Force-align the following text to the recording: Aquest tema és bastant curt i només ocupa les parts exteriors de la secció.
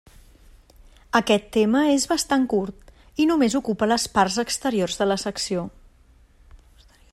Aquest 1.19 1.43
tema 1.57 1.83
és 1.97 2.07
bastant 2.13 2.47
curt 2.55 2.89
i 3.25 3.29
només 3.33 3.59
ocupa 3.61 3.89
les 3.93 4.07
parts 4.17 4.41
exteriors 4.47 5.01
de 5.03 5.11
la 5.13 5.19
secció. 5.27 5.71